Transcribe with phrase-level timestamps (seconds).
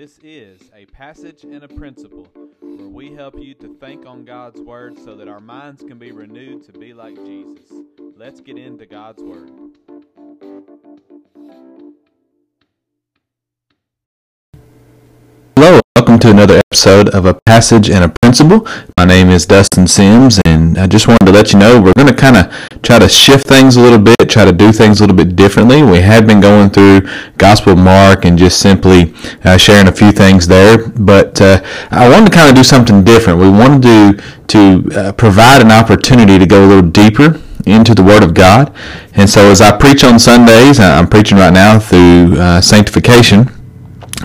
[0.00, 2.26] This is a passage and a principle
[2.62, 6.10] where we help you to think on God's Word so that our minds can be
[6.10, 7.70] renewed to be like Jesus.
[8.16, 9.50] Let's get into God's Word.
[16.10, 18.66] Welcome to another episode of A Passage and a Principle.
[18.96, 22.08] My name is Dustin Sims, and I just wanted to let you know we're going
[22.08, 25.04] to kind of try to shift things a little bit, try to do things a
[25.04, 25.84] little bit differently.
[25.84, 27.02] We had been going through
[27.38, 32.32] Gospel Mark and just simply uh, sharing a few things there, but uh, I wanted
[32.32, 33.38] to kind of do something different.
[33.38, 38.02] We wanted to to uh, provide an opportunity to go a little deeper into the
[38.02, 38.74] Word of God,
[39.14, 43.48] and so as I preach on Sundays, I'm preaching right now through uh, sanctification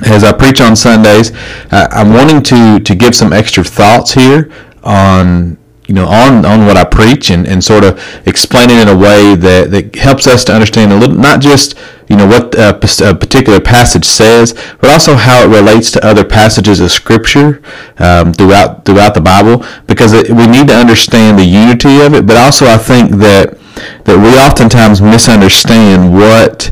[0.04, 1.32] as I preach on Sundays,
[1.72, 4.52] uh, I'm wanting to to give some extra thoughts here
[4.84, 8.88] on you know on on what I preach and, and sort of explain it in
[8.88, 11.78] a way that, that helps us to understand a little not just
[12.10, 16.24] you know what a, a particular passage says, but also how it relates to other
[16.24, 17.62] passages of Scripture
[18.00, 19.66] um, throughout throughout the Bible.
[19.88, 23.58] Because it, we need to understand the unity of it, but also I think that
[24.06, 26.72] that we oftentimes misunderstand what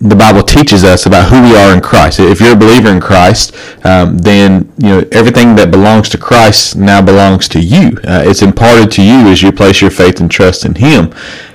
[0.00, 2.20] the Bible teaches us about who we are in Christ.
[2.20, 3.54] If you're a believer in Christ,
[3.84, 7.98] um, then you know everything that belongs to Christ now belongs to you.
[8.04, 11.12] Uh, it's imparted to you as you place your faith and trust in Him,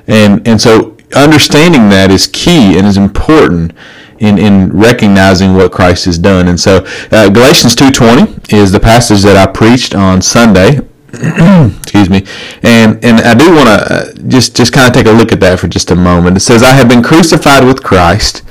[0.07, 3.71] and and so understanding that is key and is important
[4.19, 6.47] in, in recognizing what Christ has done.
[6.47, 10.79] And so uh, Galatians 2.20 is the passage that I preached on Sunday.
[11.77, 12.25] excuse me.
[12.63, 15.39] And and i do want to uh, just just kind of take a look at
[15.41, 16.37] that for just a moment.
[16.37, 18.41] It says i have been crucified with christ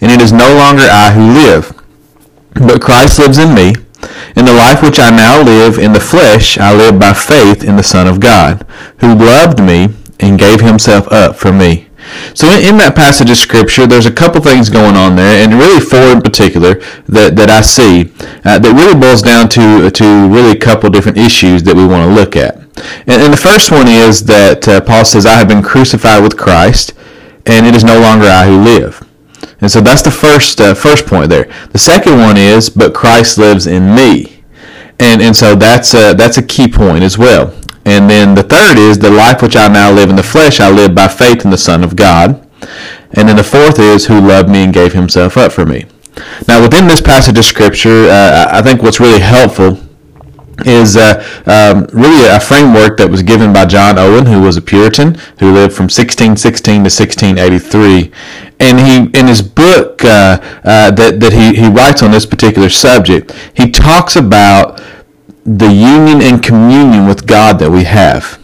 [0.00, 1.72] and it is no longer i who live
[2.54, 3.74] but christ lives in me.
[4.36, 7.76] In the life which i now live in the flesh i live by faith in
[7.76, 8.66] the son of god
[9.00, 9.88] who loved me
[10.20, 11.87] and gave himself up for me
[12.34, 15.80] so in, that passage of scripture, there's a couple things going on there, and really
[15.80, 16.74] four in particular
[17.08, 18.12] that, that I see
[18.44, 22.08] uh, that really boils down to to really a couple different issues that we want
[22.08, 22.56] to look at.
[23.06, 26.36] And, and the first one is that uh, Paul says, "I have been crucified with
[26.36, 26.94] Christ,
[27.46, 29.06] and it is no longer I who live."
[29.60, 31.50] And so that's the first uh, first point there.
[31.72, 34.38] The second one is, "But Christ lives in me."
[35.00, 37.54] And, and so that's a, that's a key point as well.
[37.88, 40.70] And then the third is the life which I now live in the flesh, I
[40.70, 42.46] live by faith in the Son of God.
[43.12, 45.86] And then the fourth is who loved me and gave himself up for me.
[46.46, 49.78] Now, within this passage of Scripture, uh, I think what's really helpful
[50.66, 54.62] is uh, um, really a framework that was given by John Owen, who was a
[54.62, 58.12] Puritan who lived from 1616 to 1683.
[58.60, 62.68] And he, in his book uh, uh, that, that he, he writes on this particular
[62.68, 64.82] subject, he talks about
[65.56, 68.38] the union and communion with God that we have.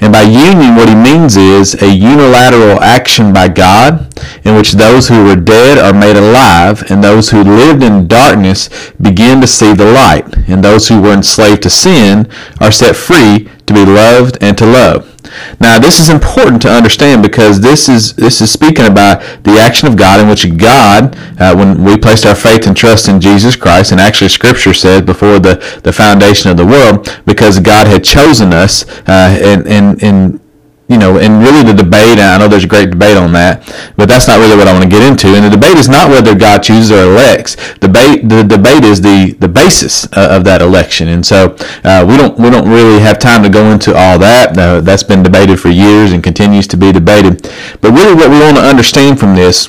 [0.00, 4.08] And by union, what he means is a unilateral action by God
[4.44, 8.70] in which those who were dead are made alive, and those who lived in darkness
[9.02, 12.26] begin to see the light, and those who were enslaved to sin
[12.60, 15.14] are set free to be loved and to love.
[15.60, 19.88] Now, this is important to understand because this is this is speaking about the action
[19.88, 23.56] of God in which God, uh, when we placed our faith and trust in Jesus
[23.56, 28.04] Christ, and actually Scripture says before the, the foundation of the world, because God had
[28.04, 30.40] chosen us, uh, and and
[30.88, 33.60] you know, and really the debate, I know there's a great debate on that,
[33.96, 35.28] but that's not really what I want to get into.
[35.28, 37.56] And the debate is not whether God chooses or elects.
[37.78, 41.08] Debate, the debate is the, the basis uh, of that election.
[41.08, 41.54] And so
[41.84, 44.56] uh, we don't we don't really have time to go into all that.
[44.56, 47.42] Uh, that's been debated for years and continues to be debated.
[47.80, 49.68] But really, what we want to understand from this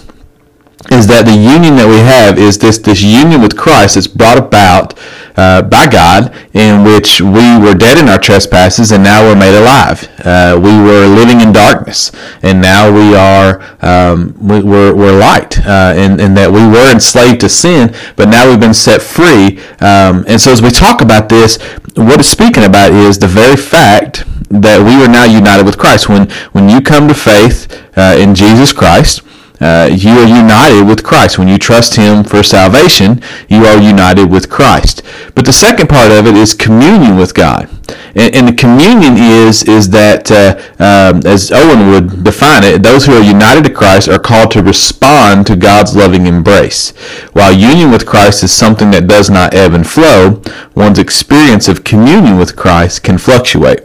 [0.91, 4.37] is that the union that we have is this this union with Christ that's brought
[4.37, 4.97] about
[5.35, 9.57] uh, by God, in which we were dead in our trespasses and now we're made
[9.57, 10.07] alive.
[10.25, 12.11] Uh, we were living in darkness
[12.43, 16.91] and now we are um, we, we're, we're light, uh, and, and that we were
[16.91, 19.59] enslaved to sin, but now we've been set free.
[19.79, 21.57] Um, and so as we talk about this,
[21.95, 26.09] what it's speaking about is the very fact that we are now united with Christ.
[26.09, 29.21] When when you come to faith uh, in Jesus Christ
[29.59, 31.37] uh, you are united with Christ.
[31.37, 35.01] When you trust Him for salvation, you are united with Christ.
[35.35, 37.69] But the second part of it is communion with God.
[38.15, 43.05] And, and the communion is is that, uh, um, as Owen would define it, those
[43.05, 46.91] who are united to Christ are called to respond to God's loving embrace.
[47.33, 50.41] While union with Christ is something that does not ebb and flow,
[50.75, 53.81] one's experience of communion with Christ can fluctuate.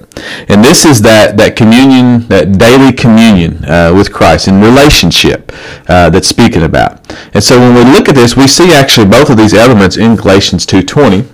[0.49, 5.53] And this is that, that communion, that daily communion uh, with Christ in relationship
[5.89, 7.01] uh, that's speaking about.
[7.35, 10.17] And so when we look at this, we see actually both of these elements in
[10.17, 11.34] Galatians 2.20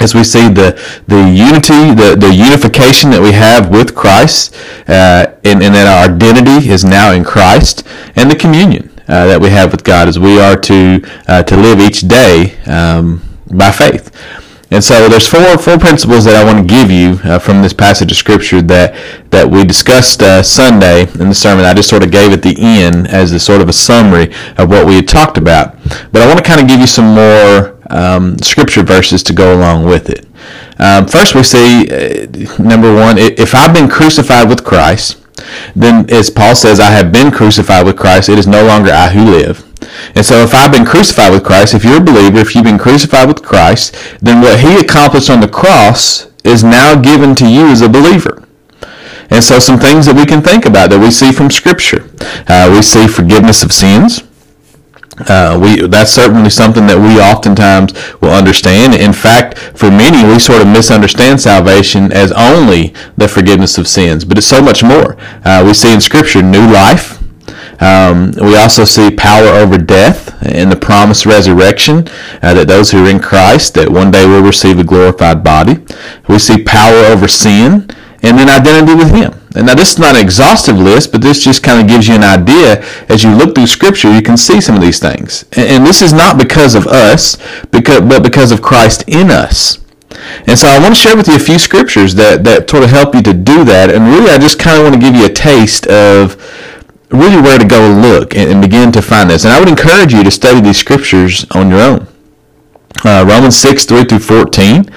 [0.00, 4.54] as we see the, the unity, the, the unification that we have with Christ,
[4.88, 8.90] uh, and, and that our identity is now in Christ, and the communion.
[9.08, 12.58] uh, that we have with God as we are to uh, to live each day
[12.66, 13.22] um,
[13.52, 14.10] by faith.
[14.72, 17.72] And so there's four four principles that I want to give you uh, from this
[17.72, 18.94] passage of scripture that
[19.30, 21.64] that we discussed uh, Sunday in the sermon.
[21.64, 24.68] I just sort of gave at the end as a sort of a summary of
[24.68, 25.76] what we had talked about.
[26.10, 29.56] But I want to kind of give you some more um, scripture verses to go
[29.56, 30.26] along with it.
[30.78, 35.22] Um, first, we see uh, number one: if I've been crucified with Christ,
[35.74, 38.28] then as Paul says, I have been crucified with Christ.
[38.28, 39.66] It is no longer I who live
[40.14, 42.78] and so if I've been crucified with Christ, if you're a believer, if you've been
[42.78, 47.66] crucified with Christ, then what he accomplished on the cross is now given to you
[47.66, 48.42] as a believer.
[49.28, 52.08] And so some things that we can think about that we see from Scripture.
[52.46, 54.22] Uh, we see forgiveness of sins.
[55.18, 58.94] Uh, we that's certainly something that we oftentimes will understand.
[58.94, 64.24] In fact, for many, we sort of misunderstand salvation as only the forgiveness of sins,
[64.24, 65.16] but it's so much more.
[65.44, 67.22] Uh, we see in Scripture new life,
[67.80, 72.08] um, we also see power over death and the promised resurrection,
[72.42, 75.84] uh, that those who are in Christ, that one day will receive a glorified body.
[76.28, 77.88] We see power over sin,
[78.22, 79.45] and then identity with Him.
[79.56, 82.14] And now this is not an exhaustive list, but this just kind of gives you
[82.14, 82.82] an idea.
[83.08, 85.44] As you look through Scripture, you can see some of these things.
[85.52, 87.36] And, and this is not because of us,
[87.70, 89.78] because, but because of Christ in us.
[90.46, 92.90] And so I want to share with you a few scriptures that, that sort of
[92.90, 93.90] help you to do that.
[93.90, 96.36] And really, I just kind of want to give you a taste of
[97.10, 99.44] really where to go look and, and, begin to find this.
[99.44, 102.06] And I would encourage you to study these scriptures on your own.
[103.04, 104.90] Uh, Romans 6, 3 through 14.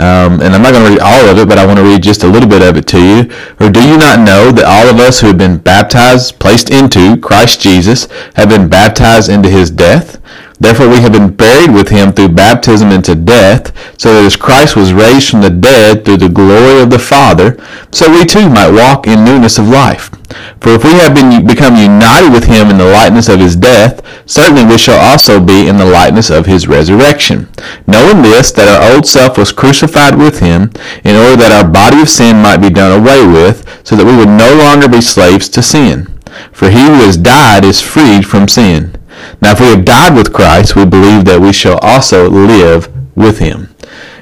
[0.00, 2.02] Um, and I'm not going to read all of it, but I want to read
[2.02, 3.30] just a little bit of it to you.
[3.60, 7.18] Or do you not know that all of us who have been baptized, placed into
[7.18, 10.16] Christ Jesus, have been baptized into his death?
[10.58, 14.76] Therefore we have been buried with him through baptism into death, so that as Christ
[14.76, 17.56] was raised from the dead through the glory of the Father,
[17.90, 20.10] so we too might walk in newness of life.
[20.60, 24.04] For if we have been become united with him in the likeness of his death,
[24.26, 27.48] certainly we shall also be in the likeness of his resurrection.
[27.86, 30.70] Knowing this, that our old self was crucified with him,
[31.04, 34.16] in order that our body of sin might be done away with, so that we
[34.16, 36.06] would no longer be slaves to sin.
[36.52, 38.96] For he who has died is freed from sin.
[39.42, 43.38] Now, if we have died with Christ, we believe that we shall also live with
[43.38, 43.74] him.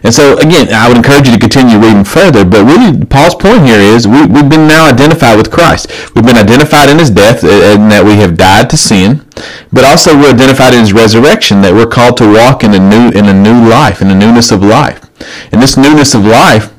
[0.03, 3.67] And so, again, I would encourage you to continue reading further, but really, Paul's point
[3.67, 5.91] here is we, we've been now identified with Christ.
[6.15, 9.27] We've been identified in his death uh, uh, and that we have died to sin,
[9.73, 13.11] but also we're identified in his resurrection that we're called to walk in a new,
[13.11, 15.08] in a new life, in a newness of life.
[15.53, 16.73] And this newness of life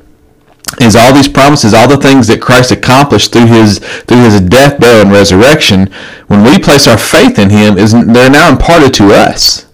[0.80, 4.78] is all these promises, all the things that Christ accomplished through his through his death,
[4.80, 5.92] burial, and resurrection.
[6.28, 9.66] When we place our faith in Him, is they're now imparted to us.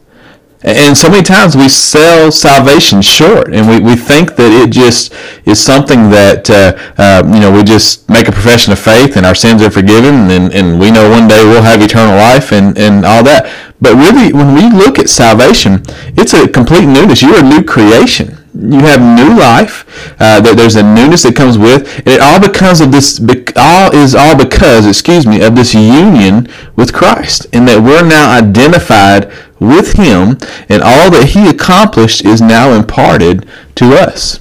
[0.62, 5.12] And so many times we sell salvation short, and we, we think that it just
[5.44, 9.26] is something that uh, uh, you know we just make a profession of faith and
[9.26, 12.76] our sins are forgiven, and, and we know one day we'll have eternal life and,
[12.78, 13.52] and all that.
[13.80, 15.82] But really, when we look at salvation,
[16.16, 17.22] it's a complete newness.
[17.22, 19.84] You're a new creation you have new life.
[20.20, 23.20] Uh, there's a newness that comes with, and it all because of this.
[23.56, 28.36] All is all because, excuse me, of this union with Christ, and that we're now
[28.36, 29.30] identified
[29.60, 30.38] with Him,
[30.68, 34.40] and all that He accomplished is now imparted to us.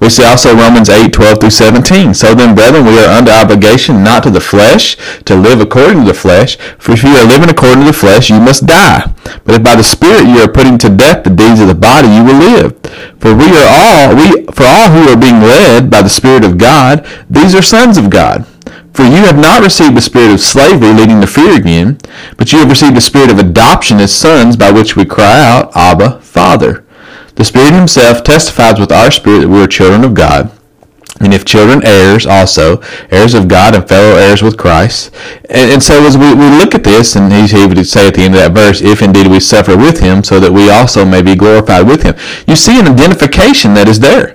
[0.00, 2.14] We see also Romans 8, 12 through 17.
[2.14, 6.06] So then, brethren, we are under obligation not to the flesh, to live according to
[6.06, 6.56] the flesh.
[6.78, 9.12] For if you are living according to the flesh, you must die.
[9.44, 12.08] But if by the Spirit you are putting to death the deeds of the body,
[12.08, 12.72] you will live.
[13.20, 16.58] For we are all, we, for all who are being led by the Spirit of
[16.58, 18.46] God, these are sons of God.
[18.92, 21.98] For you have not received the spirit of slavery leading to fear again,
[22.36, 25.74] but you have received the spirit of adoption as sons by which we cry out,
[25.76, 26.84] Abba, Father.
[27.36, 30.52] The Spirit himself testifies with our spirit that we are children of God.
[31.20, 35.14] And if children, heirs also, heirs of God and fellow heirs with Christ.
[35.50, 38.14] And, and so as we, we look at this, and he, he would say at
[38.14, 41.04] the end of that verse, if indeed we suffer with him, so that we also
[41.04, 42.14] may be glorified with him.
[42.46, 44.34] You see an identification that is there.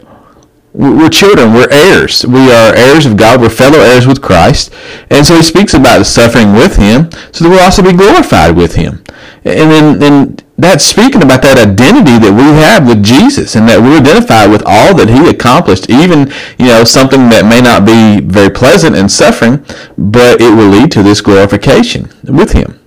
[0.74, 1.54] We're children.
[1.54, 2.26] We're heirs.
[2.26, 3.42] We are heirs of God.
[3.42, 4.74] We're fellow heirs with Christ.
[5.10, 8.76] And so he speaks about suffering with him so that we'll also be glorified with
[8.76, 9.04] him.
[9.46, 13.82] And then and that's speaking about that identity that we have with Jesus and that
[13.82, 18.22] we're identified with all that he accomplished, even, you know, something that may not be
[18.22, 19.66] very pleasant and suffering,
[19.98, 22.80] but it will lead to this glorification with him.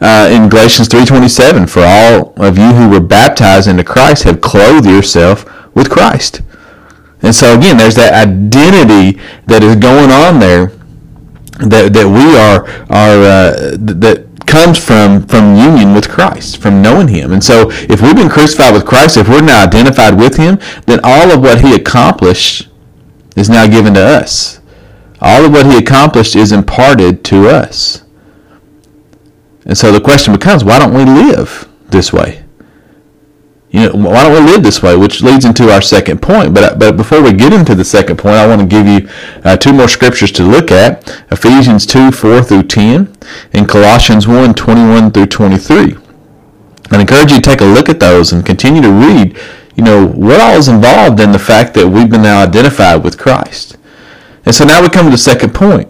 [0.00, 4.86] Uh, in Galatians 3.27, for all of you who were baptized into Christ have clothed
[4.86, 5.44] yourself
[5.74, 6.42] with Christ.
[7.22, 10.72] And so again, there's that identity that is going on there
[11.70, 17.08] that, that we are, are uh, that comes from from union with Christ, from knowing
[17.08, 17.32] Him.
[17.32, 21.00] And so, if we've been crucified with Christ, if we're now identified with Him, then
[21.02, 22.68] all of what He accomplished
[23.36, 24.60] is now given to us.
[25.20, 28.04] All of what He accomplished is imparted to us.
[29.64, 32.41] And so the question becomes, why don't we live this way?
[33.72, 34.96] You know, why don't we live this way?
[34.96, 36.52] Which leads into our second point.
[36.52, 39.08] But but before we get into the second point, I want to give you
[39.44, 43.16] uh, two more scriptures to look at: Ephesians two four through ten,
[43.54, 45.96] and Colossians 1, 21 through twenty three.
[46.90, 49.38] I encourage you to take a look at those and continue to read.
[49.74, 53.16] You know what all is involved in the fact that we've been now identified with
[53.16, 53.78] Christ.
[54.44, 55.88] And so now we come to the second point.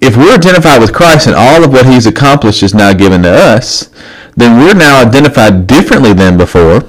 [0.00, 3.30] If we're identified with Christ and all of what He's accomplished is now given to
[3.30, 3.90] us,
[4.36, 6.84] then we're now identified differently than before.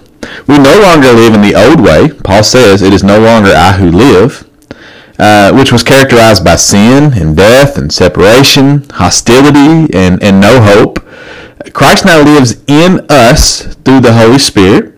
[0.48, 2.10] We no longer live in the old way.
[2.24, 4.48] Paul says, It is no longer I who live,
[5.18, 11.00] uh, which was characterized by sin and death and separation, hostility, and, and no hope.
[11.74, 14.94] Christ now lives in us through the Holy Spirit.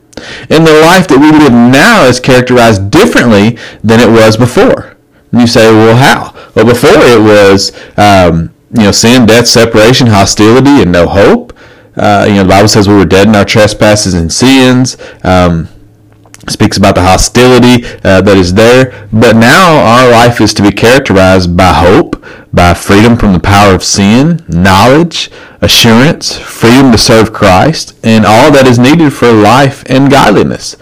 [0.50, 4.98] And the life that we live now is characterized differently than it was before.
[5.32, 6.34] And you say, well, how?
[6.56, 11.54] Well, before it was, um, you know, sin, death, separation, hostility, and no hope.
[11.96, 14.98] Uh, you know, the Bible says we were dead in our trespasses and sins.
[15.24, 15.68] Um,
[16.48, 19.08] speaks about the hostility uh, that is there.
[19.12, 23.76] But now our life is to be characterized by hope, by freedom from the power
[23.76, 25.30] of sin, knowledge,
[25.62, 30.76] assurance, freedom to serve Christ, and all that is needed for life and godliness.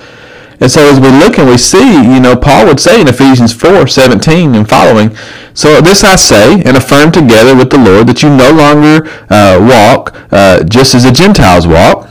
[0.60, 3.54] And so as we look and we see, you know, Paul would say in Ephesians
[3.54, 5.16] 4, 17 and following,
[5.54, 9.60] So this I say and affirm together with the Lord that you no longer uh,
[9.62, 12.10] walk uh, just as the Gentiles walk,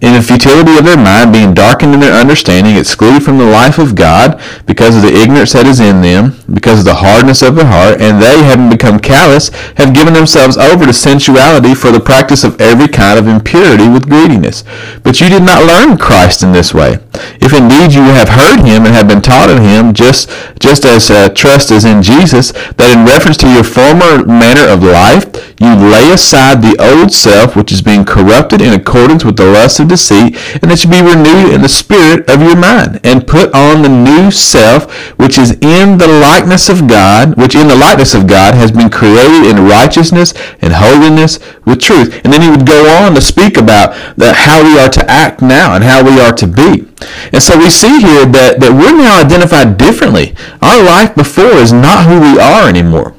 [0.00, 3.78] in the futility of their mind, being darkened in their understanding, excluded from the life
[3.78, 7.56] of God because of the ignorance that is in them, because of the hardness of
[7.56, 12.00] their heart, and they, having become callous, have given themselves over to sensuality for the
[12.00, 14.62] practice of every kind of impurity with greediness.
[15.02, 16.98] But you did not learn Christ in this way.
[17.40, 21.10] If indeed you have heard him and have been taught of him, just, just as
[21.10, 25.26] uh, trust is in Jesus, that in reference to your former manner of life,
[25.58, 29.80] you lay aside the old self, which is being corrupted in accordance with the lust
[29.80, 33.50] of deceit, and that you be renewed in the spirit of your mind, and put
[33.54, 34.86] on the new self,
[35.18, 38.90] which is in the likeness of God, which in the likeness of God has been
[38.90, 42.20] created in righteousness and holiness with truth.
[42.22, 45.42] And then he would go on to speak about the, how we are to act
[45.42, 46.86] now and how we are to be.
[47.32, 50.34] And so we see here that, that we're now identified differently.
[50.62, 53.17] Our life before is not who we are anymore.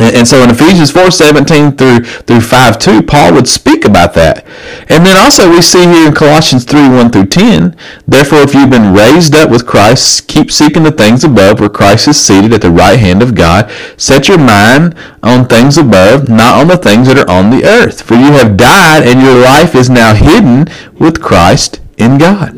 [0.00, 4.46] And so in Ephesians 4, 17 through, through 5, 2, Paul would speak about that.
[4.88, 7.76] And then also we see here in Colossians 3, 1 through 10,
[8.08, 12.08] Therefore if you've been raised up with Christ, keep seeking the things above where Christ
[12.08, 13.70] is seated at the right hand of God.
[13.98, 18.00] Set your mind on things above, not on the things that are on the earth.
[18.00, 20.66] For you have died and your life is now hidden
[20.98, 22.54] with Christ in God.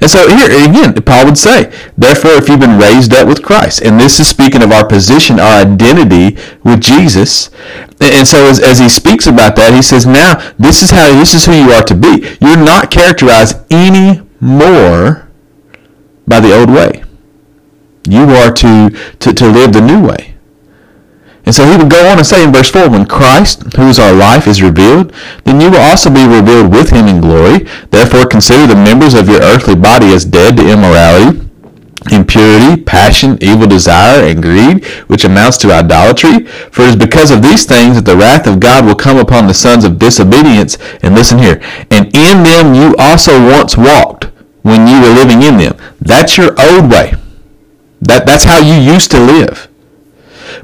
[0.00, 3.82] And so here again, Paul would say, therefore, if you've been raised up with Christ,
[3.82, 7.50] and this is speaking of our position, our identity with Jesus.
[8.00, 11.34] And so as, as he speaks about that, he says, now this is how this
[11.34, 12.36] is who you are to be.
[12.40, 15.28] You're not characterized any more
[16.26, 17.04] by the old way.
[18.08, 20.27] You are to, to, to live the new way.
[21.48, 23.98] And so he would go on and say in verse 4, When Christ, who is
[23.98, 25.14] our life, is revealed,
[25.44, 27.60] then you will also be revealed with him in glory.
[27.88, 31.40] Therefore consider the members of your earthly body as dead to immorality,
[32.12, 36.44] impurity, passion, evil desire, and greed, which amounts to idolatry.
[36.70, 39.46] For it is because of these things that the wrath of God will come upon
[39.46, 40.76] the sons of disobedience.
[41.02, 44.24] And listen here, and in them you also once walked
[44.64, 45.78] when you were living in them.
[45.98, 47.14] That's your old way.
[48.02, 49.67] That, that's how you used to live.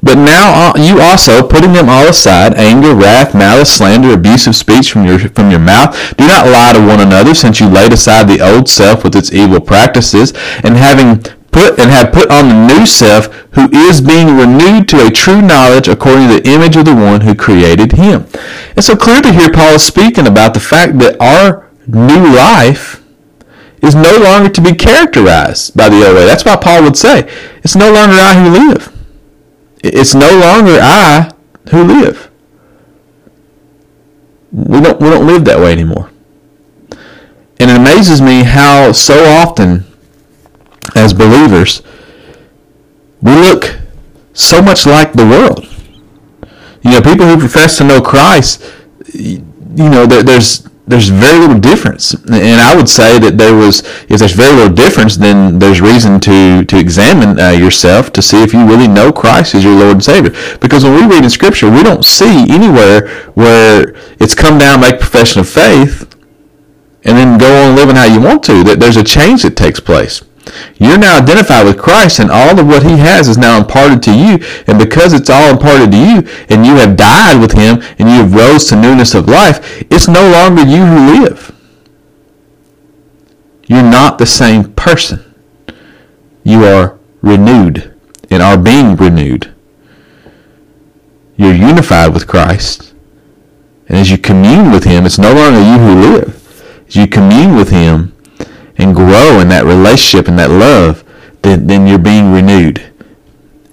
[0.02, 4.92] But now uh, you also, putting them all aside, anger, wrath, malice, slander, abusive speech
[4.92, 8.28] from your, from your mouth, do not lie to one another, since you laid aside
[8.28, 10.32] the old self with its evil practices,
[10.62, 15.06] and having put and have put on the new self, who is being renewed to
[15.06, 18.26] a true knowledge according to the image of the one who created him.
[18.74, 23.04] And so clearly here Paul is speaking about the fact that our new life
[23.82, 26.24] is no longer to be characterized by the old way.
[26.24, 27.30] That's why Paul would say,
[27.62, 28.90] it's no longer I who live
[29.84, 31.30] it's no longer I
[31.70, 32.30] who live.
[34.52, 36.10] We don't we don't live that way anymore.
[37.60, 39.84] And it amazes me how so often
[40.94, 41.82] as believers
[43.20, 43.76] we look
[44.32, 45.66] so much like the world.
[46.82, 48.62] You know, people who profess to know Christ,
[49.14, 49.38] you
[49.76, 52.12] know, there, there's there's very little difference.
[52.12, 56.20] And I would say that there was, if there's very little difference, then there's reason
[56.20, 59.92] to, to examine uh, yourself to see if you really know Christ as your Lord
[59.92, 60.32] and Savior.
[60.60, 65.00] Because when we read in Scripture, we don't see anywhere where it's come down, make
[65.00, 66.14] profession of faith,
[67.04, 68.62] and then go on living how you want to.
[68.64, 70.22] That there's a change that takes place.
[70.76, 74.14] You're now identified with Christ, and all of what He has is now imparted to
[74.14, 74.38] you.
[74.66, 78.16] And because it's all imparted to you, and you have died with Him, and you
[78.16, 81.50] have rose to newness of life, it's no longer you who live.
[83.66, 85.34] You're not the same person.
[86.42, 87.94] You are renewed
[88.30, 89.54] and are being renewed.
[91.36, 92.92] You're unified with Christ.
[93.88, 96.84] And as you commune with Him, it's no longer you who live.
[96.86, 98.13] As you commune with Him,
[98.76, 101.04] and grow in that relationship and that love,
[101.42, 102.82] then, then you're being renewed.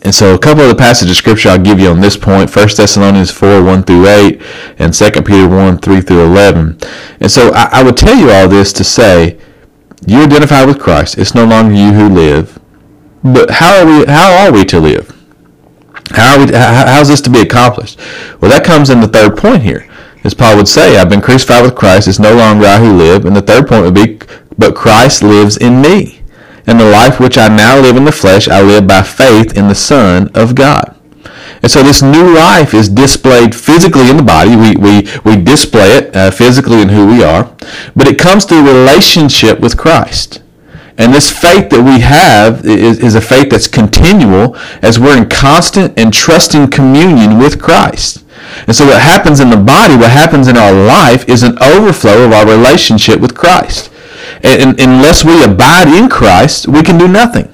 [0.03, 2.53] And so a couple of the passages of scripture I'll give you on this point,
[2.53, 4.41] 1 Thessalonians 4, 1 through 8,
[4.79, 6.79] and 2 Peter 1, 3 through 11.
[7.20, 9.39] And so I, I would tell you all this to say,
[10.08, 11.20] you identify with Christ.
[11.20, 12.60] It's no longer you who live.
[13.24, 15.15] But how are we, how are we to live?
[16.12, 18.00] How are we, how, how's this to be accomplished?
[18.41, 19.88] Well, that comes in the third point here.
[20.24, 22.08] As Paul would say, I've been crucified with Christ.
[22.08, 23.25] It's no longer I who live.
[23.25, 24.20] And the third point would be
[24.61, 26.21] but Christ lives in me.
[26.67, 29.67] And the life which I now live in the flesh, I live by faith in
[29.67, 30.95] the Son of God.
[31.61, 34.55] And so this new life is displayed physically in the body.
[34.55, 37.55] We, we, we display it uh, physically in who we are.
[37.95, 40.41] But it comes through relationship with Christ.
[40.97, 45.29] And this faith that we have is, is a faith that's continual as we're in
[45.29, 48.23] constant and trusting communion with Christ.
[48.67, 52.25] And so what happens in the body, what happens in our life is an overflow
[52.25, 53.90] of our relationship with Christ.
[54.43, 57.51] And, unless we abide in Christ, we can do nothing.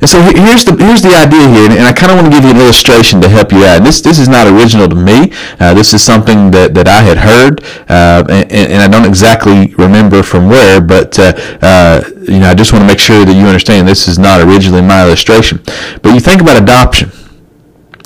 [0.00, 2.44] And so here's the here's the idea here, and I kind of want to give
[2.44, 3.84] you an illustration to help you out.
[3.84, 5.32] This this is not original to me.
[5.60, 9.72] Uh, this is something that, that I had heard, uh, and, and, I don't exactly
[9.78, 13.32] remember from where, but uh, uh, you know I just want to make sure that
[13.32, 15.62] you understand this is not originally my illustration.
[16.02, 17.10] But you think about adoption.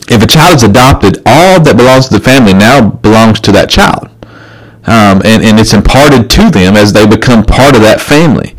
[0.09, 3.69] If a child is adopted, all that belongs to the family now belongs to that
[3.71, 4.09] child
[4.89, 8.55] um, and, and it's imparted to them as they become part of that family.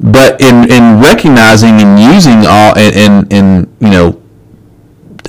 [0.00, 4.20] But in, in recognizing and using all and, and, and you know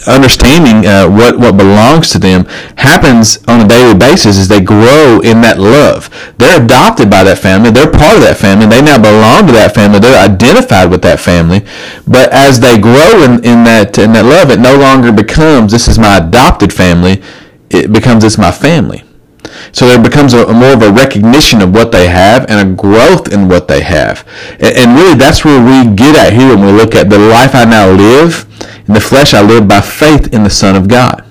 [0.08, 2.46] understanding uh, what what belongs to them
[2.78, 6.10] happens on a daily basis as they grow in that love.
[6.38, 7.72] They're adopted by that family.
[7.72, 8.66] They're part of that family.
[8.66, 10.00] They now belong to that family.
[10.00, 11.66] They're identified with that family.
[12.08, 15.88] But as they grow in, in that in that love, it no longer becomes this
[15.88, 17.22] is my adopted family.
[17.70, 19.04] It becomes it's my family.
[19.72, 22.75] So there becomes a, a, more of a recognition of what they have and a
[22.75, 24.27] growth in what they have.
[24.60, 27.56] And, and, really that's where we get at here when we look at the life
[27.56, 28.46] I now live.
[28.88, 31.25] In the flesh I live by faith in the Son of God.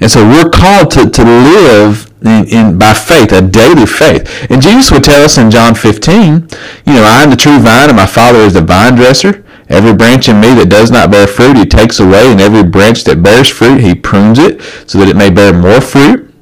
[0.00, 4.50] And so we're called to, to live in, in, by faith, a daily faith.
[4.50, 6.48] And Jesus would tell us in John 15,
[6.86, 9.44] you know, I am the true vine and my Father is the vine dresser.
[9.68, 13.04] Every branch in me that does not bear fruit, he takes away, and every branch
[13.04, 16.33] that bears fruit, he prunes it, so that it may bear more fruit.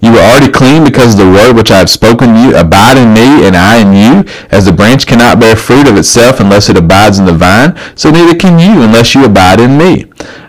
[0.00, 2.56] You are already clean because of the word which I have spoken to you.
[2.56, 4.30] Abide in me, and I in you.
[4.50, 8.10] As the branch cannot bear fruit of itself unless it abides in the vine, so
[8.10, 10.06] neither can you unless you abide in me.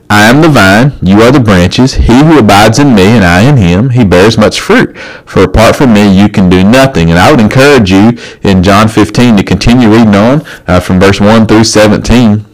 [0.09, 1.95] I am the vine, you are the branches.
[1.95, 4.97] He who abides in me, and I in him, he bears much fruit.
[5.25, 7.09] For apart from me, you can do nothing.
[7.09, 11.19] And I would encourage you in John 15 to continue reading on uh, from verse
[11.19, 12.45] 1 through 17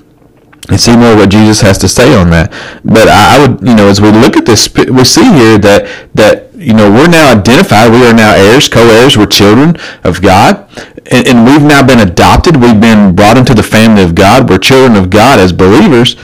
[0.69, 2.51] and see more what Jesus has to say on that.
[2.83, 6.53] But I, would, you know, as we look at this, we see here that that
[6.55, 7.91] you know we're now identified.
[7.91, 9.17] We are now heirs, co-heirs.
[9.17, 10.69] We're children of God,
[11.11, 12.55] and, and we've now been adopted.
[12.57, 14.49] We've been brought into the family of God.
[14.49, 16.15] We're children of God as believers.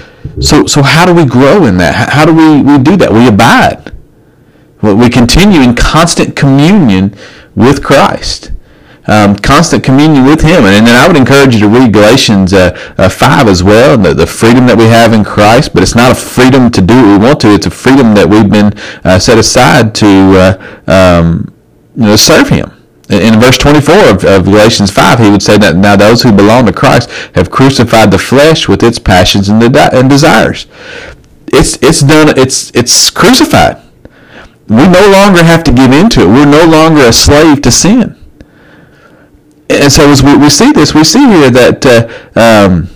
[0.42, 2.10] So, so how do we grow in that?
[2.10, 3.12] How do we, we do that?
[3.12, 3.92] We abide.
[4.82, 7.14] We continue in constant communion
[7.56, 8.52] with Christ
[9.10, 10.66] um, constant communion with Him.
[10.66, 13.98] And, and, then I would encourage you to read Galatians uh, uh, 5 as well,
[13.98, 15.74] the, the freedom that we have in Christ.
[15.74, 17.54] But it's not a freedom to do what we want to.
[17.54, 18.72] It's a freedom that we've been
[19.04, 21.52] uh, set aside to uh, um,
[21.96, 22.72] you know, serve Him.
[23.10, 26.68] In verse 24 of, of, Galatians 5, he would say that now those who belong
[26.68, 30.68] to Christ have crucified the flesh with its passions and, de- and desires.
[31.48, 33.82] It's, it's done, it's, it's crucified.
[34.68, 36.28] We no longer have to give into it.
[36.28, 38.19] We're no longer a slave to sin
[39.70, 42.08] and so as we, we see this, we see here that uh,
[42.40, 42.90] um,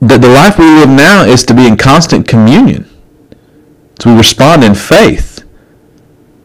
[0.00, 2.88] that the life we live now is to be in constant communion.
[4.00, 5.44] So we respond in faith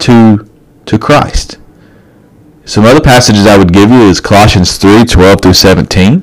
[0.00, 0.48] to
[0.86, 1.58] to Christ.
[2.64, 6.22] Some other passages I would give you is Colossians 3, 12 through 17.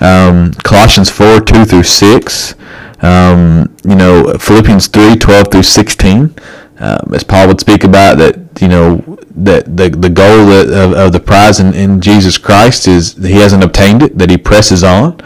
[0.00, 2.54] Um, Colossians 4, 2 through 6.
[3.02, 6.34] Um, you know, Philippians 3, 12 through 16.
[6.78, 11.12] Um, as Paul would speak about that, you know, that the the goal of, of
[11.12, 15.20] the prize in, in Jesus Christ is he hasn't obtained it, that he presses on.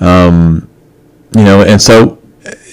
[0.00, 0.68] Um,
[1.34, 2.18] you know, and so,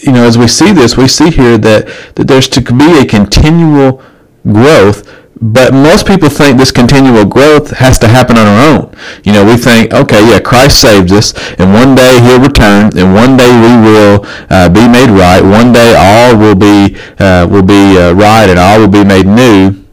[0.01, 3.05] you know, as we see this, we see here that, that there's to be a
[3.05, 4.03] continual
[4.43, 5.07] growth
[5.41, 8.95] but most people think this continual growth has to happen on our own.
[9.23, 13.15] You know, we think, okay, yeah, Christ saves us, and one day He'll return, and
[13.15, 15.41] one day we will uh, be made right.
[15.41, 19.25] One day all will be uh, will be uh, right, and all will be made
[19.25, 19.83] new.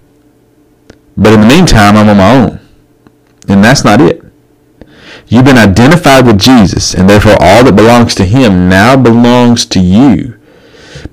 [1.16, 2.61] But in the meantime, I'm on my own,
[3.48, 4.22] and that's not it.
[5.28, 9.80] You've been identified with Jesus, and therefore all that belongs to Him now belongs to
[9.80, 10.38] you.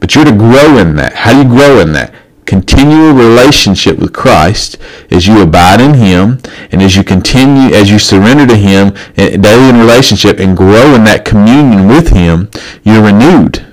[0.01, 1.13] But you're to grow in that.
[1.13, 2.13] How do you grow in that?
[2.45, 4.77] Continual relationship with Christ
[5.11, 6.39] as you abide in Him
[6.71, 10.93] and as you continue, as you surrender to Him eh, daily in relationship and grow
[10.95, 12.49] in that communion with Him,
[12.83, 13.65] you're renewed.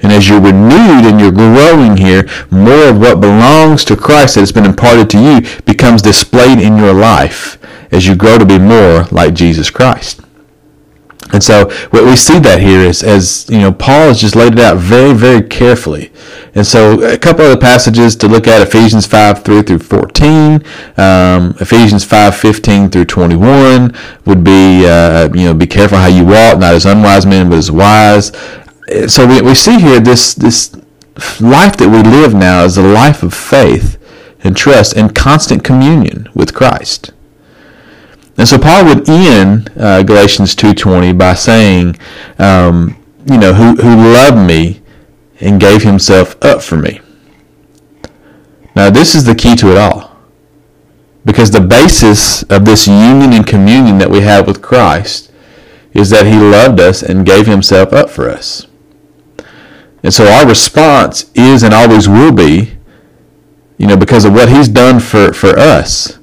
[0.00, 4.40] And as you're renewed and you're growing here, more of what belongs to Christ that
[4.40, 7.58] has been imparted to you becomes displayed in your life
[7.90, 10.20] as you grow to be more like Jesus Christ.
[11.32, 14.54] And so what we see that here is, as you know, Paul has just laid
[14.54, 16.10] it out very, very carefully.
[16.54, 20.64] And so a couple of the passages to look at, Ephesians 5, 3 through 14,
[20.96, 26.24] um, Ephesians 5, 15 through 21 would be, uh, you know, be careful how you
[26.24, 28.32] walk, not as unwise men, but as wise.
[29.06, 30.74] So we, we see here this, this
[31.40, 33.98] life that we live now is a life of faith
[34.42, 37.12] and trust and constant communion with Christ.
[38.38, 41.96] And so Paul would end uh, Galatians 2.20 by saying,
[42.38, 42.96] um,
[43.26, 44.80] you know, who, who loved me
[45.40, 47.00] and gave himself up for me.
[48.76, 50.16] Now this is the key to it all.
[51.24, 55.32] Because the basis of this union and communion that we have with Christ
[55.92, 58.68] is that he loved us and gave himself up for us.
[60.04, 62.78] And so our response is and always will be,
[63.78, 66.17] you know, because of what he's done for, for us.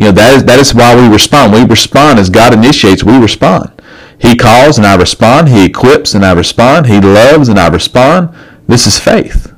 [0.00, 1.52] You know, that is, that is why we respond.
[1.52, 3.70] We respond as God initiates, we respond.
[4.18, 5.50] He calls and I respond.
[5.50, 6.86] He equips and I respond.
[6.86, 8.34] He loves and I respond.
[8.66, 9.54] This is faith.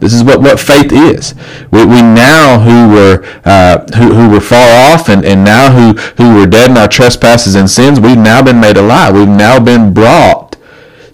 [0.00, 1.34] This is what, what faith is.
[1.70, 5.98] We, we now who were uh, who, who were far off and, and now who,
[6.22, 9.14] who were dead in our trespasses and sins, we've now been made alive.
[9.14, 10.56] We've now been brought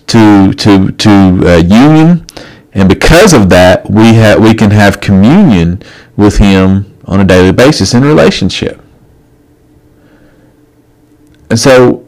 [0.08, 1.10] to to to
[1.44, 2.26] uh, union,
[2.72, 5.80] and because of that, we have we can have communion
[6.16, 8.80] with Him on a daily basis in a relationship.
[11.50, 12.06] And so,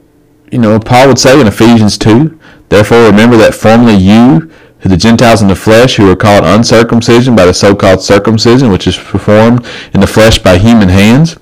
[0.51, 2.39] you know, Paul would say in Ephesians 2,
[2.69, 7.37] Therefore remember that formerly you, who the Gentiles in the flesh, who are called uncircumcision
[7.37, 11.37] by the so-called circumcision, which is performed in the flesh by human hands,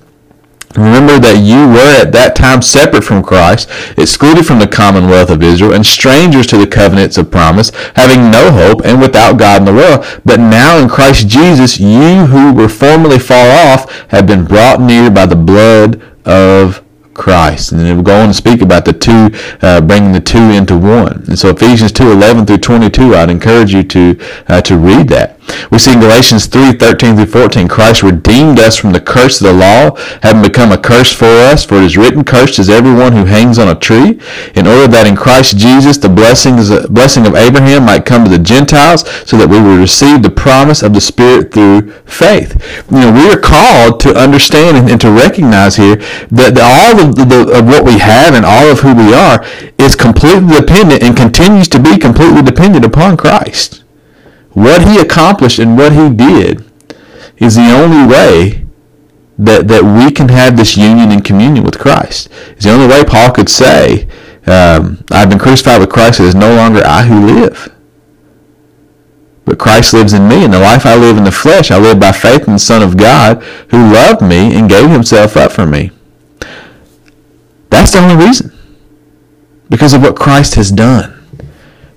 [0.75, 5.43] Remember that you were at that time separate from Christ, excluded from the commonwealth of
[5.43, 9.65] Israel, and strangers to the covenants of promise, having no hope and without God in
[9.65, 10.05] the world.
[10.23, 15.09] But now in Christ Jesus, you who were formerly far off have been brought near
[15.09, 17.71] by the blood of Christ.
[17.71, 19.29] And then we'll go on to speak about the two,
[19.61, 21.23] uh, bringing the two into one.
[21.27, 25.40] And so Ephesians 2, 11 through 22, I'd encourage you to, uh, to read that.
[25.71, 29.47] We see in Galatians 3, 13 through 14, Christ redeemed us from the curse of
[29.47, 33.13] the law, having become a curse for us, for it is written, cursed is everyone
[33.13, 34.19] who hangs on a tree,
[34.55, 38.39] in order that in Christ Jesus the blessings, blessing of Abraham might come to the
[38.39, 42.55] Gentiles, so that we would receive the promise of the Spirit through faith.
[42.91, 45.95] You know, we are called to understand and, and to recognize here
[46.31, 49.43] that the, all of, the, of what we have and all of who we are
[49.77, 53.80] is completely dependent and continues to be completely dependent upon Christ.
[54.53, 56.65] What he accomplished and what he did
[57.37, 58.65] is the only way
[59.37, 62.29] that, that we can have this union and communion with Christ.
[62.49, 64.07] It's the only way Paul could say,
[64.45, 67.73] um, I've been crucified with Christ, it is no longer I who live.
[69.45, 71.99] But Christ lives in me, and the life I live in the flesh, I live
[71.99, 75.65] by faith in the Son of God who loved me and gave himself up for
[75.65, 75.91] me.
[77.69, 78.51] That's the only reason.
[79.69, 81.20] Because of what Christ has done.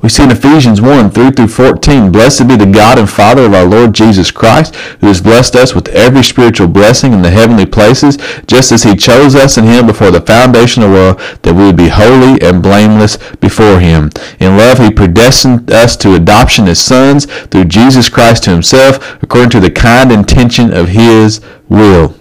[0.04, 3.54] We see in Ephesians 1, 3 through 14, Blessed be the God and Father of
[3.54, 7.64] our Lord Jesus Christ, who has blessed us with every spiritual blessing in the heavenly
[7.64, 11.54] places, just as he chose us in him before the foundation of the world, that
[11.54, 14.10] we would be holy and blameless before him.
[14.40, 19.52] In love he predestined us to adoption as sons through Jesus Christ to himself, according
[19.52, 21.40] to the kind intention of his
[21.70, 22.14] will.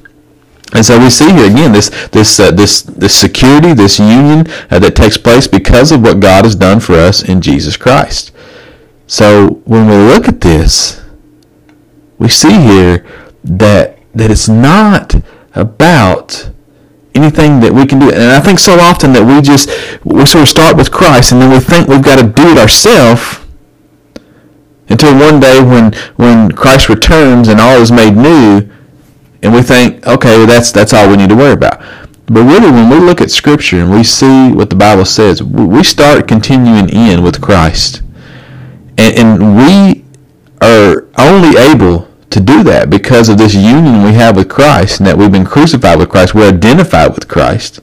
[0.73, 4.79] And so we see here again this this uh, this this security, this union uh,
[4.79, 8.31] that takes place because of what God has done for us in Jesus Christ.
[9.05, 11.01] So when we look at this,
[12.17, 13.05] we see here
[13.43, 15.15] that that it's not
[15.53, 16.49] about
[17.13, 18.09] anything that we can do.
[18.09, 19.69] And I think so often that we just
[20.03, 22.57] we sort of start with Christ and then we think we've got to do it
[22.57, 23.39] ourselves
[24.89, 28.67] until one day when when Christ returns and all is made new
[29.43, 31.79] and we think, okay, well, that's that's all we need to worry about.
[32.27, 35.83] But really, when we look at Scripture and we see what the Bible says, we
[35.83, 38.01] start continuing in with Christ,
[38.97, 40.05] and, and we
[40.61, 45.07] are only able to do that because of this union we have with Christ and
[45.07, 46.33] that we've been crucified with Christ.
[46.33, 47.81] We're identified with Christ.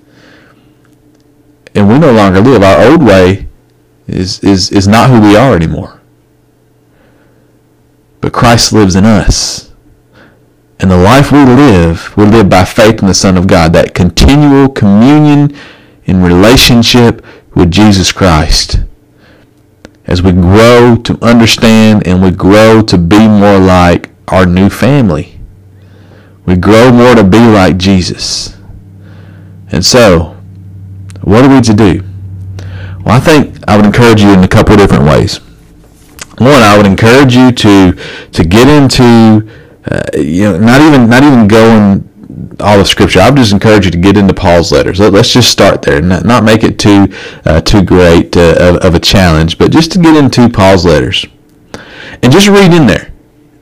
[1.74, 2.62] And we no longer live.
[2.62, 3.46] Our old way
[4.08, 6.00] is, is, is not who we are anymore.
[8.20, 9.69] But Christ lives in us.
[10.80, 13.94] And the life we live, we live by faith in the Son of God, that
[13.94, 15.54] continual communion
[16.06, 18.80] in relationship with Jesus Christ.
[20.06, 25.38] As we grow to understand and we grow to be more like our new family.
[26.46, 28.56] We grow more to be like Jesus.
[29.70, 30.36] And so,
[31.22, 32.02] what are we to do?
[33.04, 35.38] Well, I think I would encourage you in a couple of different ways.
[36.38, 37.92] One, I would encourage you to
[38.32, 39.48] to get into
[39.86, 42.10] uh, you know not even not even going
[42.60, 43.20] all of Scripture.
[43.20, 45.00] I would just encourage you to get into Paul's letters.
[45.00, 47.08] Let, us just start there, not, not make it too
[47.44, 51.26] uh, too great uh, of, of, a challenge, but just to get into Paul's letters
[52.22, 53.12] and just read in there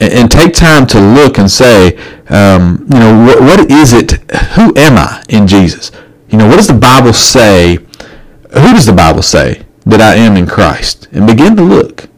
[0.01, 1.97] and, and take time to look and say,
[2.29, 4.13] um, you know, what is it?
[4.53, 5.91] Who am I in Jesus?
[6.29, 7.77] You know, what does the Bible say?
[7.77, 11.09] Who does the Bible say that I am in Christ?
[11.13, 12.09] And begin to look.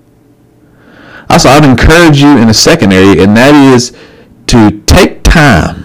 [1.31, 3.97] Also, I'd encourage you in a second area, and that is
[4.49, 5.85] to take time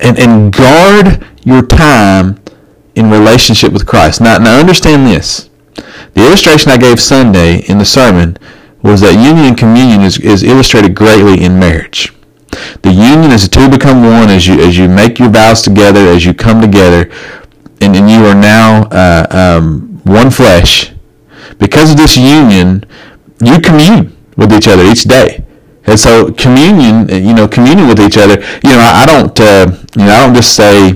[0.00, 2.40] and, and guard your time
[2.96, 4.20] in relationship with Christ.
[4.20, 5.50] Now, now understand this.
[6.14, 8.36] The illustration I gave Sunday in the sermon
[8.82, 12.12] was that union and communion is, is illustrated greatly in marriage.
[12.82, 16.00] The union is the two become one as you as you make your vows together,
[16.08, 17.10] as you come together,
[17.80, 20.92] and, and you are now uh, um, one flesh.
[21.58, 22.84] Because of this union,
[23.40, 25.44] you commune with each other each day.
[25.88, 29.78] And so communion, you know, communion with each other, you know, I, I don't, uh,
[29.96, 30.94] you know, I don't just say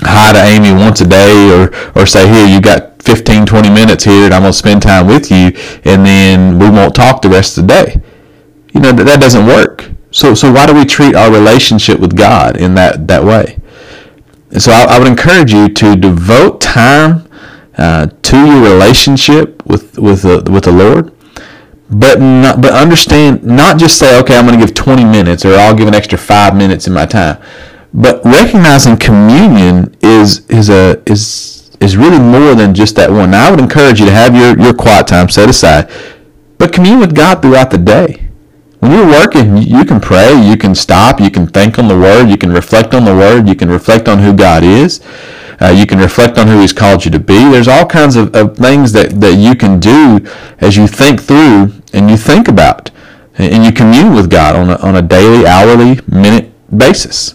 [0.00, 4.04] hi to Amy once a day or, or say, here, you got 15, 20 minutes
[4.04, 5.52] here and I'm going to spend time with you
[5.84, 8.00] and then we won't talk the rest of the day.
[8.72, 9.90] You know, that, that doesn't work.
[10.12, 13.58] So, so why do we treat our relationship with God in that, that way?
[14.52, 17.28] And so I, I would encourage you to devote time
[17.76, 21.15] uh, to your relationship with, with, the, with the Lord
[21.90, 25.54] but not, but understand not just say okay i'm going to give 20 minutes or
[25.54, 27.40] i'll give an extra five minutes in my time.
[27.94, 33.30] But recognizing communion is is a is is really more than just that one.
[33.30, 35.90] Now i would encourage you to have your your quiet time set aside
[36.58, 38.25] but commune with god throughout the day
[38.86, 42.28] when you're working you can pray you can stop you can think on the word
[42.28, 45.00] you can reflect on the word you can reflect on who god is
[45.60, 47.34] uh, you can reflect on who He's called you to be.
[47.34, 50.20] There's all kinds of, of things that, that you can do
[50.58, 52.90] as you think through and you think about
[53.38, 57.34] and you commune with God on a, on a daily, hourly, minute basis.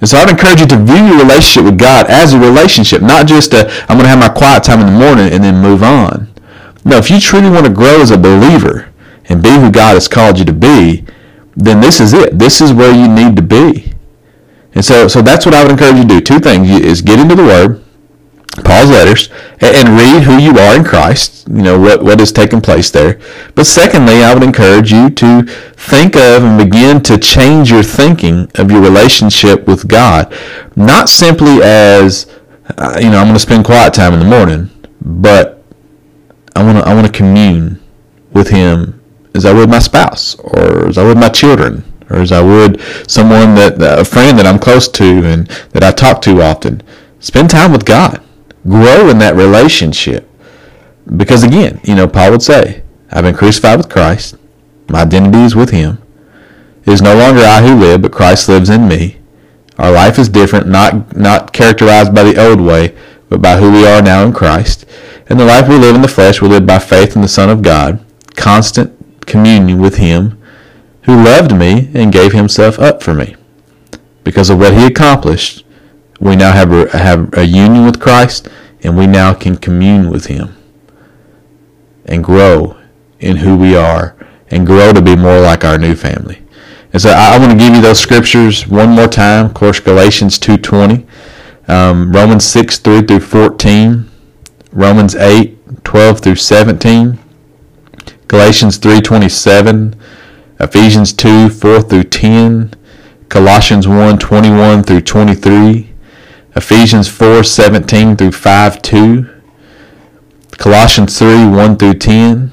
[0.00, 3.26] And so I'd encourage you to view your relationship with God as a relationship, not
[3.26, 5.82] just a, I'm going to have my quiet time in the morning and then move
[5.82, 6.28] on.
[6.84, 8.88] No, if you truly want to grow as a believer
[9.28, 11.04] and be who God has called you to be,
[11.56, 12.38] then this is it.
[12.38, 13.92] This is where you need to be.
[14.74, 16.20] And so, so that's what I would encourage you to do.
[16.20, 17.84] Two things is get into the Word,
[18.64, 19.28] Paul's letters,
[19.60, 23.20] and read who you are in Christ, you know, what, what is taking place there.
[23.54, 28.50] But secondly, I would encourage you to think of and begin to change your thinking
[28.54, 30.32] of your relationship with God.
[30.76, 32.26] Not simply as,
[32.76, 35.64] uh, you know, I'm going to spend quiet time in the morning, but
[36.54, 37.82] I want to, I want to commune
[38.32, 38.97] with Him
[39.34, 42.80] as I would my spouse or as I would my children or as I would
[43.06, 46.82] someone that a friend that I'm close to and that I talk to often.
[47.20, 48.22] Spend time with God.
[48.68, 50.28] Grow in that relationship.
[51.16, 54.36] Because again, you know, Paul would say, I've been crucified with Christ.
[54.88, 55.98] My identity is with him.
[56.84, 59.18] It is no longer I who live, but Christ lives in me.
[59.78, 62.96] Our life is different, not not characterized by the old way,
[63.28, 64.84] but by who we are now in Christ.
[65.28, 67.50] And the life we live in the flesh, we live by faith in the Son
[67.50, 68.97] of God, constant
[69.28, 70.40] communion with him
[71.02, 73.36] who loved me and gave himself up for me.
[74.24, 75.64] Because of what he accomplished,
[76.20, 78.48] we now have a, have a union with Christ
[78.82, 80.56] and we now can commune with him
[82.04, 82.76] and grow
[83.20, 84.16] in who we are
[84.50, 86.42] and grow to be more like our new family.
[86.92, 89.46] And so I, want to give you those scriptures one more time.
[89.46, 91.06] Of course, Galatians 2.20,
[91.68, 94.08] um, Romans 6, 3 through 14,
[94.72, 97.18] Romans 8, 12 through 17,
[98.28, 99.94] Galatians 3.27,
[100.60, 102.74] Ephesians 2, 4 through 10,
[103.30, 105.94] Colossians 1, 21 through 23,
[106.54, 109.28] Ephesians 4, 17 through 5, 2,
[110.58, 112.50] Colossians 3, 1 through 10,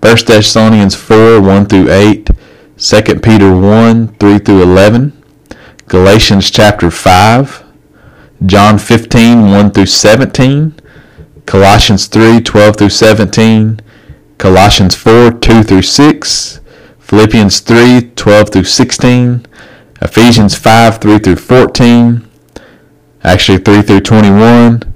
[0.00, 2.30] 1 Thessalonians 4, 1 through 8,
[2.78, 5.22] 2 Peter 1, 3 through 11,
[5.86, 7.62] Galatians chapter 5,
[8.46, 10.80] John 15, 1 through 17,
[11.44, 13.80] Colossians 3, 12 through 17,
[14.40, 16.60] Colossians 4, 2 through 6,
[16.98, 19.46] Philippians 3 12 through 16,
[20.00, 22.26] Ephesians 5 3 through 14,
[23.22, 24.94] actually 3 through 21,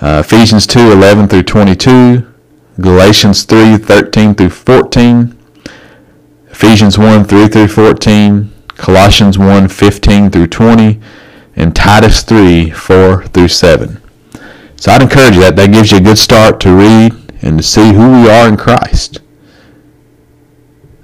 [0.00, 2.32] uh, Ephesians 2 11 through 22,
[2.80, 5.36] Galatians 3 13 through 14,
[6.50, 11.00] Ephesians 1 3 through 14, Colossians 1 15 through 20,
[11.56, 14.00] and Titus 3 4 through 7.
[14.76, 17.62] So I'd encourage you that that gives you a good start to read and to
[17.62, 19.20] see who we are in Christ.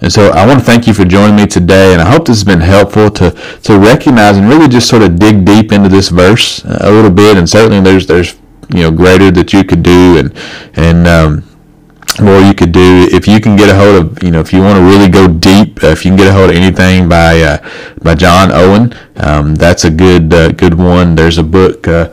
[0.03, 2.37] And so I want to thank you for joining me today, and I hope this
[2.37, 3.31] has been helpful to,
[3.63, 7.37] to recognize and really just sort of dig deep into this verse a little bit.
[7.37, 8.35] And certainly there's there's
[8.75, 10.37] you know greater that you could do, and
[10.75, 11.45] and um,
[12.21, 14.61] more you could do if you can get a hold of you know if you
[14.61, 15.85] want to really go deep.
[15.85, 17.71] If you can get a hold of anything by uh,
[18.03, 21.15] by John Owen, um, that's a good uh, good one.
[21.15, 22.13] There's a book uh,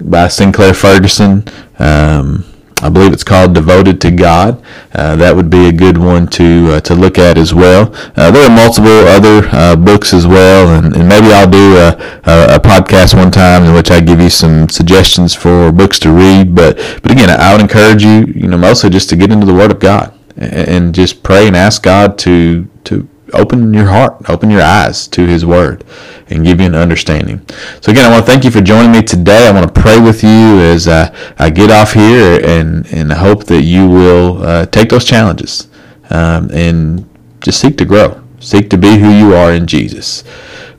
[0.00, 1.42] by Sinclair Ferguson.
[1.80, 2.44] Um,
[2.84, 4.62] I believe it's called Devoted to God.
[4.94, 7.90] Uh, that would be a good one to uh, to look at as well.
[8.14, 11.88] Uh, there are multiple other uh, books as well, and, and, maybe I'll do a,
[12.24, 16.12] a, a, podcast one time in which I give you some suggestions for books to
[16.12, 16.54] read.
[16.54, 19.54] But but again, I would encourage you, you know, mostly just to get into the
[19.54, 24.28] Word of God and, and just pray and ask God to to open your heart,
[24.28, 25.84] open your eyes to His Word,
[26.28, 27.40] and give you an understanding.
[27.80, 29.46] So again, I want to thank you for joining me today.
[29.46, 33.16] I want to pray with you as I, I get off here, and and I
[33.16, 35.68] hope that you will uh, take those challenges
[36.10, 37.08] um, and
[37.40, 40.22] just seek to grow, seek to be who you are in Jesus.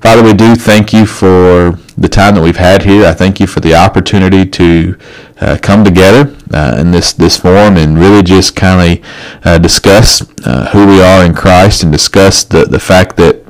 [0.01, 3.05] Father, we do thank you for the time that we've had here.
[3.05, 4.97] I thank you for the opportunity to
[5.41, 9.05] uh, come together uh, in this, this forum and really just kind of
[9.43, 13.43] uh, discuss uh, who we are in Christ and discuss the, the fact that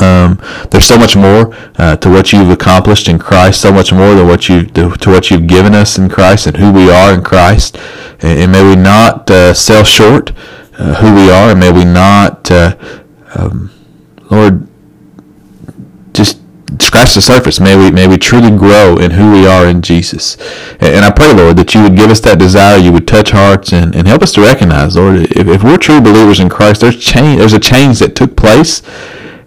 [0.00, 4.14] um, there's so much more uh, to what you've accomplished in Christ, so much more
[4.14, 7.12] than what you to, to, what you've given us in Christ and who we are
[7.12, 7.76] in Christ.
[8.20, 10.32] And, and may we not uh, sell short
[10.76, 13.70] who we are, and may we not, um,
[14.30, 14.66] Lord,
[16.12, 16.40] just
[16.80, 17.60] scratch the surface.
[17.60, 20.36] May we may we truly grow in who we are in Jesus.
[20.80, 22.76] And, I pray, Lord, that you would give us that desire.
[22.78, 26.00] You would touch hearts and, and help us to recognize, Lord, if, if we're true
[26.00, 27.38] believers in Christ, there's change.
[27.38, 28.82] There's a change that took place,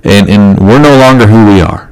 [0.04, 1.92] and and we're no longer who we are,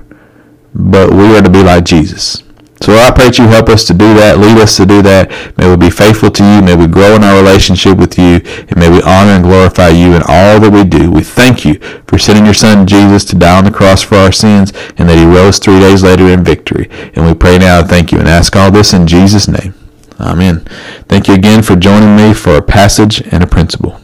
[0.74, 2.44] but we are to be like Jesus.
[2.82, 5.32] So I pray that you help us to do that, lead us to do that.
[5.58, 6.62] May we be faithful to you.
[6.62, 8.42] May we grow in our relationship with you.
[8.70, 11.12] And may we honor and glorify you in all that we do.
[11.12, 14.32] We thank you for sending your son Jesus to die on the cross for our
[14.32, 16.90] sins and that he rose three days later in victory.
[17.16, 19.74] And we pray now and thank you and ask all this in Jesus' name.
[20.20, 20.62] Amen.
[21.08, 24.00] Thank you again for joining me for a passage and a principle.